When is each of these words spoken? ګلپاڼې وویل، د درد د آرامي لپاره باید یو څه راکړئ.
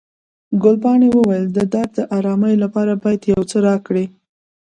ګلپاڼې 0.63 1.07
وویل، 1.11 1.45
د 1.51 1.59
درد 1.73 1.91
د 1.97 1.99
آرامي 2.17 2.55
لپاره 2.63 2.93
باید 3.03 3.21
یو 3.31 3.41
څه 3.49 3.57
راکړئ. 3.67 4.05